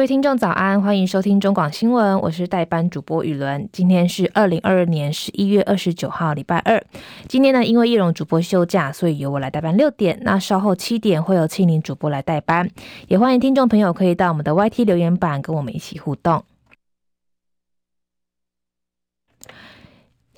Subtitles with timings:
[0.00, 3.68] 各位听众早安，欢迎收听中广新闻，我是代班主播雨伦。
[3.70, 6.82] 今天是二零二二年十一月二十九号，礼拜二。
[7.28, 10.18] 今天呢，因为叶蓉主播休假，所以由我来代班六点。
[10.22, 12.66] 那稍后七点会有庆龄主播来代班，
[13.08, 16.42] 也欢迎听众朋友可以到我们的 YT 留言板跟我们一起互动。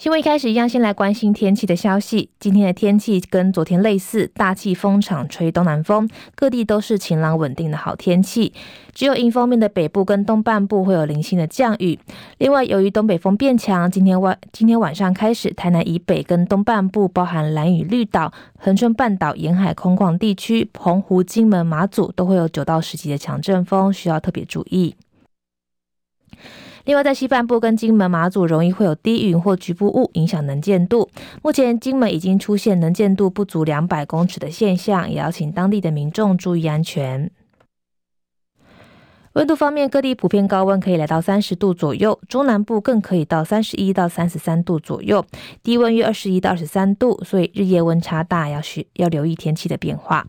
[0.03, 2.29] 新闻一开始一样，先来关心天气的消息。
[2.41, 8.53] 今天的天气跟昨天类似，大气风场吹东南风，各地都是晴朗稳定的好天气。
[8.93, 11.97] 只有迎风面的北部跟东半部会有零星的降雨。
[12.39, 24.97] 另外，由于东北风变强，今天晚今天晚上开始，台南以北跟东半部，包含兰屿绿岛、恒春半岛沿海空旷地区、澎湖、金门、马祖，都会有九到十级的强阵风，需要特别注意。
[26.85, 31.09] 另外，在西半部跟金门、马祖容易会有低云或局部雾影响能见度。
[31.43, 37.31] 目前，金门已经出现能见度不足两百公尺的现象，也要请当地的民众注意安全。
[39.35, 45.25] 温度方面，各地普遍高温可以来到三十度左右，中南部更可以到三十一到三十三度左右，
[45.63, 50.27] 低温约二十一到二十三度，所以日夜温差大，要需要留意天气的变化。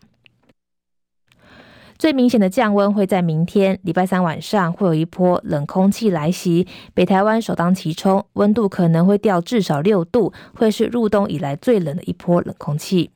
[2.03, 13.11] 最明显的降温会在明天礼拜三晚上，会有一波冷空气来袭，北台湾首当其冲，温度可能会掉至少六度，会是入冬以来最冷的一波冷空气。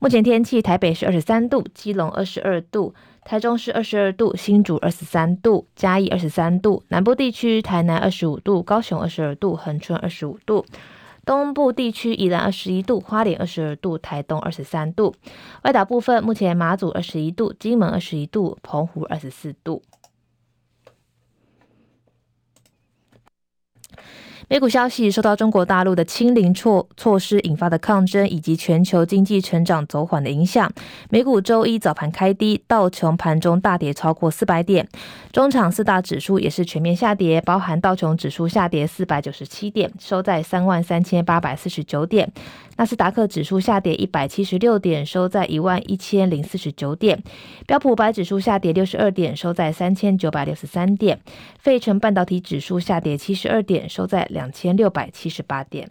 [0.00, 2.92] 目前天气，台北是二十三度，基隆二十二度，
[3.24, 10.66] 台中是二十二度，新竹二十三度，嘉义二十三度，南部地区台南二十五度，高雄二十二度，恒春二十五度。
[11.24, 15.14] 东部地区宜兰二十一度，花莲二十二度，台东二十三度。
[15.62, 19.82] 外岛部分，目前马祖二十一度，金门二十一度，澎湖二十四度。
[24.52, 30.70] 美股消息，受到中国大陆的清零措措施引发的抗争，以及全球经济成长走缓的影响，
[31.08, 34.86] 美股周一早盘开低，道琼盘中大跌超过四百点，
[35.32, 42.30] 中场四大指数也是全面下跌，包含道琼指数下跌四百九十七点，收在三万三千八百四十九点。
[42.78, 47.18] 纳斯达克指数下跌一百七十六点，收在一万一千零四十九点；
[47.66, 51.16] 标普五百指数下跌六十二点，收在三千九百六十三点；
[51.58, 55.88] 费城半导体指数下跌七十二点，收在两两千六百七十八点。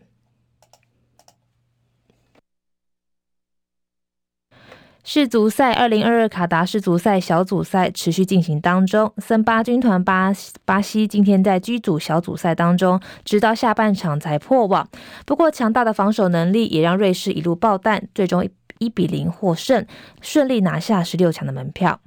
[5.04, 10.34] 世足赛二零二二卡达世足赛小组赛持续进行当中，森巴军团巴
[10.66, 14.90] 巴西今天在 G 组小组赛当中，直到下半场才破网。
[15.26, 18.48] 不过强大的防守能力也让瑞士一路爆弹，最终
[18.80, 19.88] 一比零获胜，
[20.22, 22.02] 顺利拿下十六强的门票。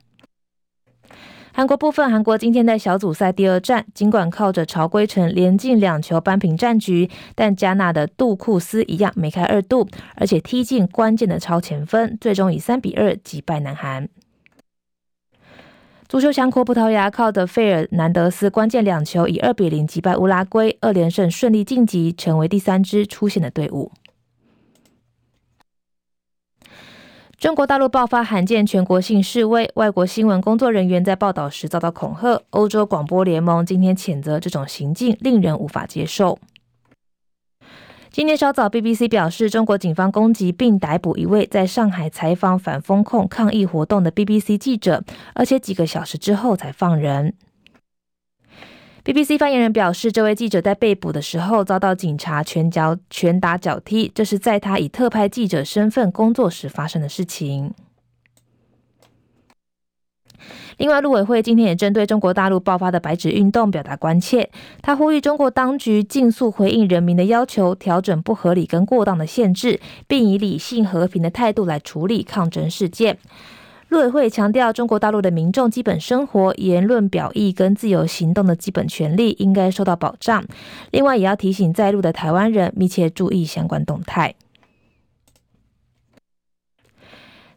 [1.57, 14.09] 韩国部分，韩国今天在小组赛第二战，尽管靠着朝圭城连进两球扳平战局，但加纳的杜库斯一样梅开二度，而且踢进关键的超前分，最终以三比二击败南韩。
[16.09, 23.93] 足球强国葡萄牙靠着费尔南德斯关键两球，以二比零击败乌拉圭，二连胜顺利晋级，成为第三支出线的队伍。
[27.45, 32.41] 中国大陆爆发罕见全国性示威，外国新闻工作人员在报道时遭到恐吓。
[32.49, 36.39] 欧洲广播联盟今天谴责这种行径，令人无法接受。
[38.11, 47.35] 今天稍早，BBC 表示，中国警方攻击并逮捕一位在上海采访反封控抗议活动的 BBC 记者，而且几个小时之后才放人。
[49.05, 57.75] BBC 发言人表示，这位记者在被捕的时候遭到警察拳脚拳打脚踢，这是在他以特派记者身份工作时发生的事情。
[60.79, 64.51] 另外，陆委会今天也针对中国大陆爆发的白纸运动表达关切，
[64.81, 73.19] 他呼吁中国当局尽速回应人民的要求，调整不合理跟过当的限制，并以理性和平的态度来处理抗争事件。
[73.89, 80.45] 陆委会强调，中国大陆的民众基本生活、言论表意跟自由行动的基本权利应该受到保障。
[80.91, 84.35] 另外，也要提醒在陆的台湾人密切注意相关动态。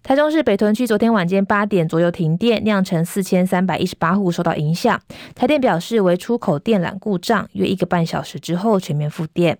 [0.04, 5.02] 台中市北屯区昨天晚间八点左右停电，酿成四千三百一十八户受到影响。
[5.36, 9.58] 台电表示为出口电缆故障，约一个半小时之后全面复电。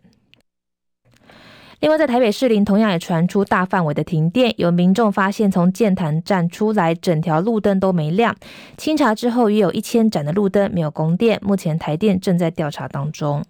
[1.80, 8.36] 另外，在台北士林同样也传出大范围的停电，有民众发现从剑潭站出来，整条路灯都没亮。
[8.78, 11.40] 清查之后，约有一千盏的路灯没有供电。
[11.44, 13.44] 目前台电正在调查当中。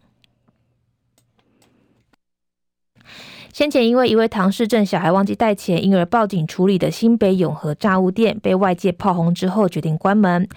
[3.54, 10.48] 先前因为一位唐氏症小孩忘记带钱，因而报警处理的新北永和炸物店，被外界炮轰之后决定关门。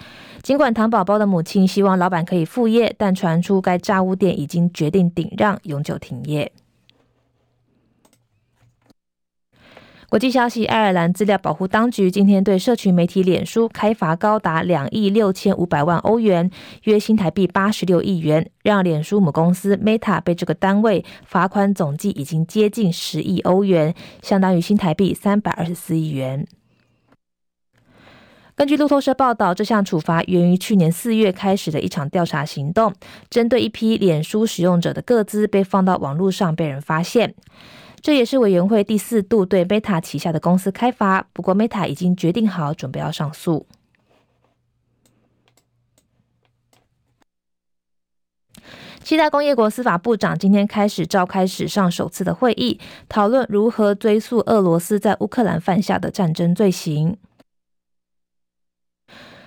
[0.43, 6.51] 尽管唐宝宝的母亲希望老板可以复业，但传出该炸物店已经决定顶让，永久停业。
[10.11, 16.51] 国际消息：爱尔兰资料保护当局今天对社群媒体脸书开罚高达两亿六千五百万欧元，
[16.83, 26.45] 约新台币八十六亿元，让脸书母公司 Meta 被这个单位罚款总计已经接近十亿欧元，相当于新台币三百二十四亿元。
[28.53, 32.93] 根据路透社报道，这项处罚源于去年四月开始的一场调查行动，
[33.29, 37.33] 针对一批脸书使用者的个资被放到网络上被人发现。
[38.01, 43.67] 这也是委员会第四度对 Meta 旗下的公司开罚，不过 Meta 已经决定好准备要上诉。
[49.03, 57.17] 七大工业国司法部长今天开始召开史上首次的会议，讨论如何追诉俄罗斯在乌克兰犯下的战争罪行。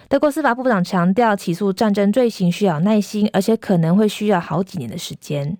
[0.08, 5.56] 德国司法部长强调，起诉战争罪行需要耐心，而且可能会需要好几年的时间。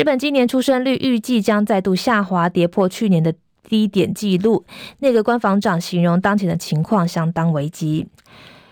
[0.00, 3.34] 日本今年出生率预计将再度下滑，跌破去年的
[3.68, 4.64] 低点记录。
[5.00, 8.08] 内阁官房长形容当前的情况相当危急。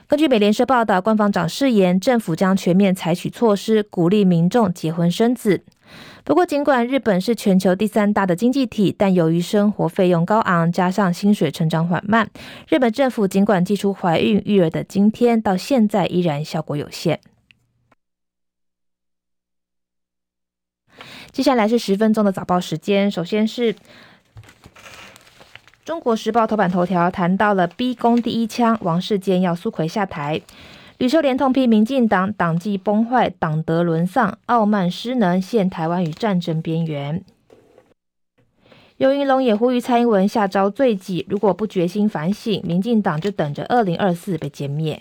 [0.06, 5.60] 根据美联社报道，官房长誓言政府将全面采取措施，鼓励民众结婚生子。
[6.24, 12.26] 不过，尽管日本是全球第三大的经济体，但由于生活费用高昂，加上薪水成长缓慢，
[12.70, 17.20] 日本政府尽管祭出怀孕育儿的津贴，到现在依然效果有限。
[21.32, 23.10] 接下来是十分钟的早报时间。
[23.10, 23.74] 首先是
[25.84, 30.42] 中国时报头版头条谈到了逼宫第一枪，王世坚要苏奎下台。
[30.98, 37.24] 吕秀莲痛批民进党党纪崩坏，党德沦丧，傲慢失能，陷台湾于战争边缘。
[38.96, 45.00] 游云龙也呼吁蔡英文下诏罪己，如果不决心反省，民进党就等着二零二四被歼灭。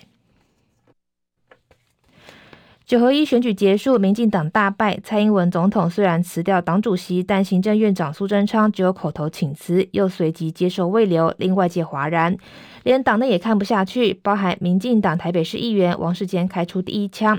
[2.88, 4.98] 九合一选举结束，民进党大败。
[5.04, 12.38] 蔡英文总统虽然辞掉党主席，但行政院长苏贞昌只有口头请辞，又随即接受慰留，令外界哗然。
[12.84, 17.38] 连党内也看不下去，包含民进党台北市议员王世坚开出第一枪，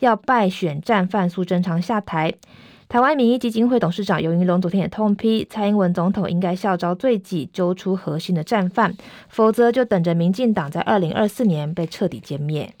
[0.00, 2.34] 要败选战犯苏贞昌下台。
[2.86, 8.94] 台湾民意基金会董事长游盈隆昨天也痛批，蔡英文总统应该效召罪己，揪出核心的战犯，
[9.30, 12.74] 否则就等着民进党在二零二四年被彻底歼灭。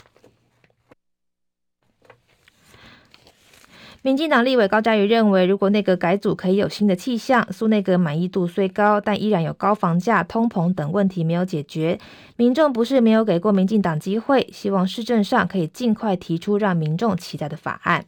[4.02, 11.98] 民进党立委高嘉瑜认为，如果内阁改组可以有新的气象，苏内阁满意度虽高，但依然有高房价、通膨等问题没有解决。
[12.36, 18.06] 民众不是没有给过民进党机会，希望市政上可以尽快提出让民众期待的法案。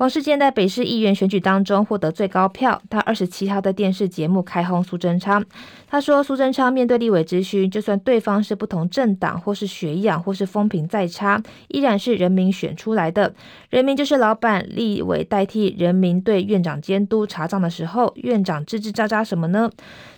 [0.00, 2.80] 王世坚在北市议员选举当中获得最高票。
[2.88, 5.44] 他二十七号在电视节目开轰苏贞昌。
[5.86, 13.34] 他说：“苏贞昌面对立委质询，就算对方是不同政党，或是学养，或是风评再差，依然是人民选出来的。
[13.68, 19.70] 人民就是老板，立委代替人民对院长监督查账的时候，院长吱吱喳喳什么呢？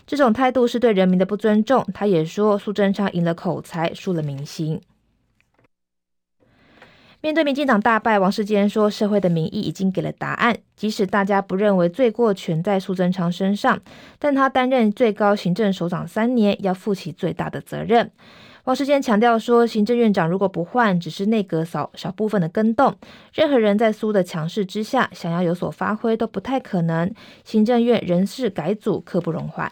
[0.06, 4.80] 这种态度是对人民的不尊重。”他也说：“苏贞昌赢了口才，输了民心。”
[7.22, 13.80] 面对民进党大败，王世坚说：“社会的民意已经给了答案，即使大家不认为罪过全在苏贞昌身上，
[14.18, 18.10] 但他担任最高行政首长三年，要负起最大的责任。”
[18.64, 22.96] 王世坚强调说：“行政院长如果不换，只是内阁少小部分的更动，
[23.32, 27.12] 任何人在苏的强势之下，想要有所发挥都不太可能。
[27.44, 29.70] 行政院人事改组刻不容缓。”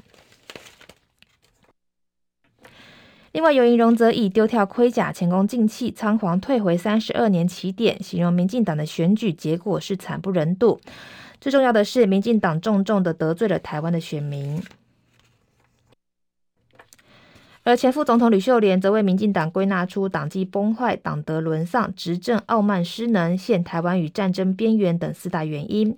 [3.33, 10.81] 另外，游盈荣则以丢掉盔甲、前功尽弃、仓皇退回三十二年起点，形容民进党的选举结果是惨不忍睹。
[11.41, 14.61] 最重要的是，民进党重重的得罪了台湾的选民。
[17.63, 25.97] 而前副总统吕秀莲则为民进党归纳出党纪崩坏、党德沦丧、执政傲慢失能、陷台湾于战争边缘等四大原因。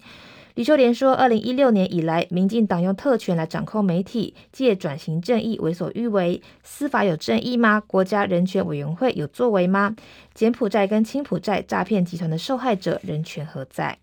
[0.55, 6.43] 李秀莲说：“二零一六年以来，民进党用特权来掌控媒体，借转型正义为所欲为。
[6.63, 7.81] 司法有正义吗？
[7.87, 9.97] 国家人权委员会有作为吗？
[10.35, 13.97] 柬埔寨跟青埔寨诈骗集团的受害者人权何在？”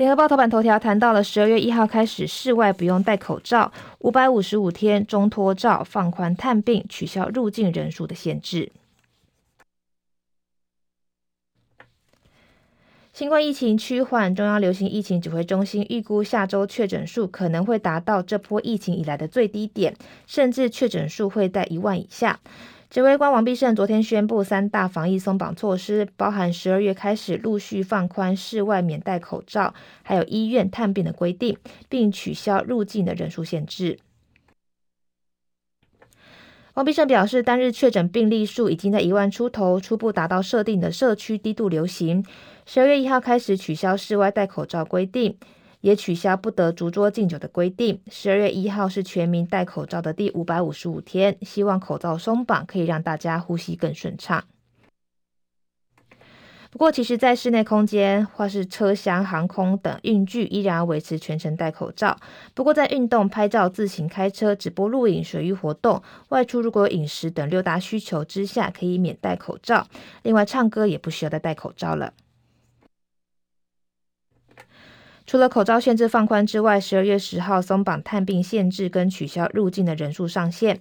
[0.00, 8.72] 联合报头版头条谈到了十二月一号开始，室外不用戴口罩，五百五十五天中脱罩，放宽探病，取消入境人数的限制。
[13.12, 19.94] 新冠疫情趋缓，中央流行疫情指挥中心预估下周确诊数可能会达到这波疫情以来的最低点，
[20.26, 22.40] 甚至确诊数会在一万以下。
[22.90, 31.56] 指挥官王必胜昨天宣布三大防疫松绑措施，包含十二月开始陆续放宽室外免戴口罩，还有医院探病的规定，
[31.88, 34.00] 并取消入境的人数限制。
[36.74, 42.24] 王必胜表示，单日确诊病例数已经在一万出头，初步达到设定的社区低度流行。
[42.66, 45.36] 十二月一号开始取消室外戴口罩规定，
[45.80, 48.00] 也取消不得逐桌敬酒的规定。
[48.10, 54.44] 十二月一号是全民戴口罩的第五百五十五天，希望口罩松绑可以让大家呼吸更顺畅。
[56.72, 62.16] 不过，其实，在室内空间或是车厢、航空等运具，依然维持全程戴口罩。
[62.54, 69.84] 不过，在运动、拍照、自行开车、直播、录影、水域活动、外出如果有饮食等六大需求之下，可以免戴口罩。
[70.22, 72.12] 另外，唱歌也不需要再戴口罩了。
[75.30, 80.80] 除了口罩限制放宽之外，十二月十号松绑探病限制跟取消入境的人数上限。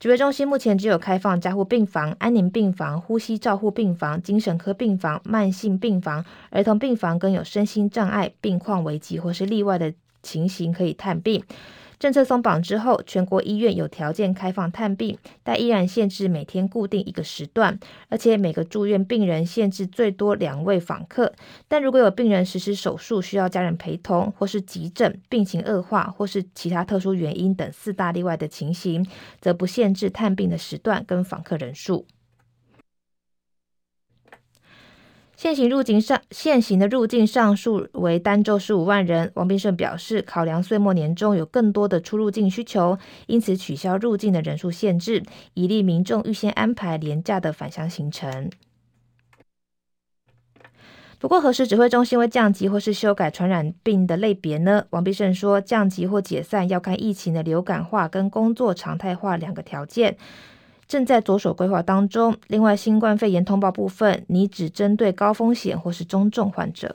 [0.00, 11.44] 指挥中心目前只有开放加护病房、安宁病房、呼吸照护病房、精神科病房、慢性病房、儿童病房跟有身心障碍、病况危急或是例外的情形可以探病。
[12.04, 17.80] 政策松绑之后，全国医院有条件开放探病，但依然限制每天固定一个时段，
[18.10, 21.32] 而且每个住院病人限制最多两位访客。
[21.66, 29.06] 但如果有病人实施手术需要家人陪同，或是急诊、病情恶化，或是其他特殊原因等四大例外的情形，
[29.40, 32.04] 则不限制探病的时段跟访客人数。
[35.44, 39.30] 现行入境上现行的入境上数为单周十五万人。
[39.34, 42.96] 王必胜表示，考量岁末年终有更多的出入境需求，
[43.26, 45.22] 因此取消入境的人数限制，
[45.52, 48.48] 以利民众预先安排廉价的返乡行程。
[51.18, 54.86] 不过，何时指挥中心会降级或是修改传染病的类别呢？
[54.88, 60.16] 王必胜说，降级或解散要看疫情的流感化跟工作常态化两个条件。
[60.94, 62.36] 正在着手规划当中。
[62.46, 66.94] 另外，新冠肺炎通报部分，你只针对高风险或是中重患者。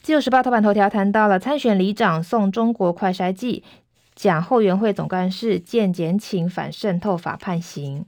[0.00, 3.64] 自由时报头版头条谈到了参选里长送中国快筛剂，
[4.14, 8.06] 讲后援会总干事见检请反渗透法判刑。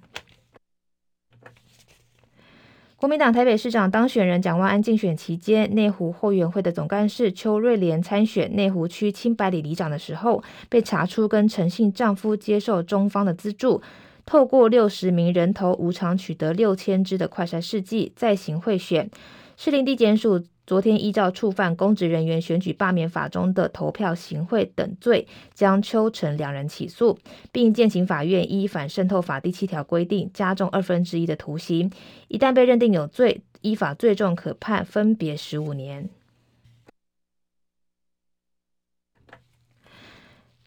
[2.96, 13.82] 国民党台北市长当选人蒋万安竞选期间，内湖后援会的总干事邱瑞莲参选内湖区清百里里长的时候，被查出跟陈姓丈夫接受中方的资助，
[14.24, 19.10] 透过六十名人头无偿取得六千支的快筛试剂，再行贿选。
[19.56, 27.18] 士林地检署昨天依照触犯公职人员选举罢免法中的投票行贿等罪，将邱陈两人起诉，
[27.52, 31.90] 并建请法院依反渗透法第七条规定，加重二分之一的徒刑。
[32.28, 36.08] 一旦被认定有罪，依法最重可判分别十五年。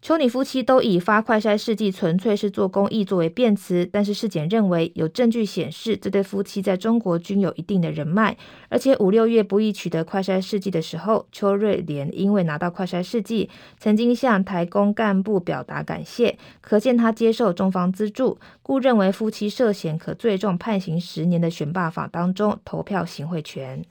[0.08, 8.38] 邱女夫妻都以发快筛试剂纯粹是做公益作为辩词，但是事检认为有证据显示这对夫妻在中国均有一定的人脉，
[8.70, 23.84] 而且五六月不易取得快筛试剂的时候，邱瑞莲因为拿到快筛试剂，曾经向台公干部表达感谢，可见他接受中方资助，故认为夫妻涉嫌可最重判刑十年的选罢法当中投票行贿权。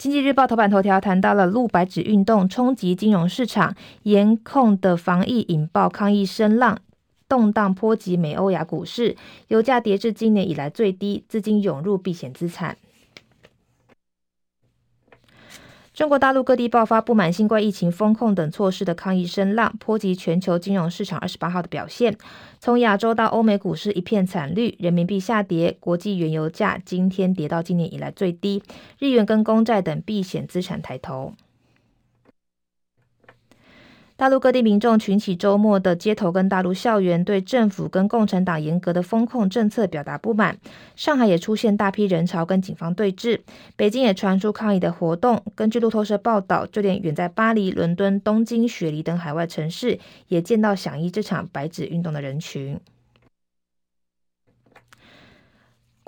[0.00, 6.78] 经济日报头版头条谈到了陆白纸运动冲击金融市场，严控的防疫引爆抗议声浪，
[7.28, 9.14] 动荡波及美欧亚股市，
[9.48, 12.78] 油价跌至今年以来最低，资金涌入避险资产。
[16.00, 21.18] 中国大陆各地爆发不满新冠疫情封控等措施的抗议声浪，波及全球金融市场。
[21.18, 22.16] 二十八号的表现，
[22.58, 28.62] 从亚洲到欧美股市一片惨绿，人民币下跌，国际原油价今天跌到今年以来最低，
[28.98, 31.34] 日元跟公债等避险资产抬头。
[34.20, 40.58] 大陆各地民众群起周末的街头跟大陆校园，对政府跟共产党严格的封控政策表达不满。
[40.94, 43.40] 上海也出现大批人潮跟警方对峙，
[43.76, 45.42] 北京也传出抗议的活动。
[45.54, 49.98] 根据路透社报道，就连远在巴黎、伦敦、东京、雪梨等海外城市，
[50.28, 52.78] 也见到响应这场白纸运动的人群。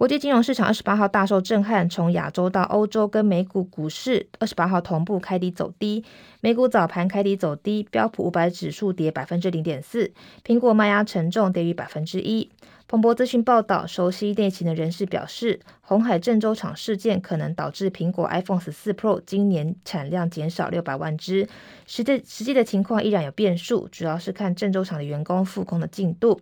[0.02, 6.04] 国际金融市场二十八号大受震撼，从亚洲到欧洲跟美股股市二十八号同步开低走低。
[6.40, 10.10] 美股早盘开低走低，标普五百指数跌百分之零点四，
[10.44, 12.50] 苹果卖压沉重，跌逾百分之一。
[12.88, 21.48] 彭博资讯报道，熟悉内情的人士表示，红海郑州厂事件可能导致苹果 iPhone 十四 Pro 今年产量减少六百万只。
[21.86, 26.40] 实际实际的情况依然有变数，主要是看郑州厂的员工复工的进度。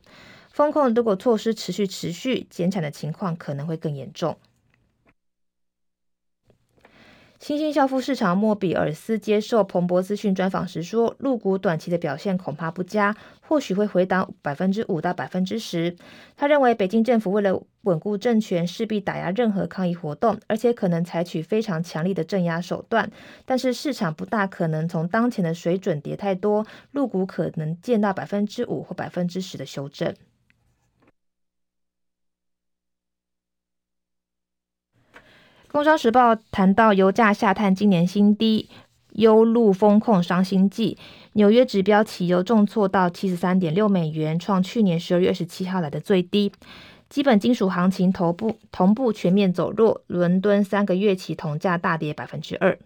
[0.60, 4.36] 风控如果措施持续持续，减产的情况可能会更严重。
[7.38, 15.96] 新兴校务市场莫比尔斯接受彭博资讯专访时说，入股短期的表现恐怕不佳，或许会回档百分之五到百分之十。
[16.36, 23.10] 他认为，北京政府为了稳固政权，势必打压任何抗议活动，而且可能采取非常强力的镇压手段。
[23.46, 30.14] 但是市场不大可能从当前的水准跌太多，入股可能见到百分之五或百分之十的修正。
[35.72, 38.68] 工商时报谈到油价下探今年新低，
[39.12, 40.98] 忧路风控伤心计。
[41.34, 46.50] 纽约指标期油重挫到七十三点六美元，创去年十二月二十七号来的最低。
[47.08, 52.76] 基本金属行情头部同步全面走弱，伦敦三个月期铜价大跌百分之二。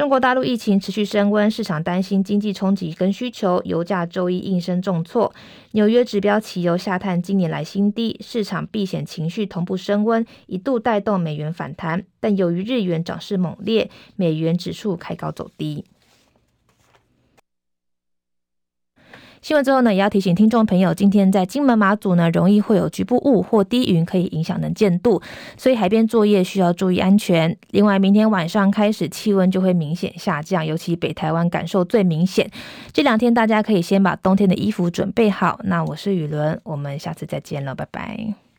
[0.00, 5.34] 中国大陆疫情持续升温，市场担心经济冲击跟需求，油价周一应声重挫。
[5.72, 15.84] 纽约指标汽油下探今年来新低，市场避险情绪同步升温，一度带动美元反弹，但由于日元涨势猛烈，美元指数开高走低。
[19.42, 25.22] 新闻最后呢，也要提醒听众朋友，今天在金门马祖呢，容易会有局部雾或低云，可以影响能见度，
[25.56, 27.56] 所以海边作业需要注意安全。
[27.70, 32.50] 另外，明天晚上开始气温就会明显下降，尤其北台湾感受最明显。
[32.92, 35.58] 这两天大家可以先把冬天的衣服准备好。
[35.64, 38.49] 那我是雨伦，我们下次再见了，拜拜。